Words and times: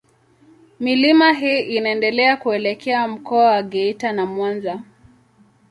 Milima 0.79 1.31
hii 1.33 1.59
inaendelea 1.61 2.37
kuelekea 2.37 3.07
Mkoa 3.07 3.45
wa 3.51 3.63
Geita 3.63 4.11
na 4.11 4.25
Mwanza. 4.25 4.81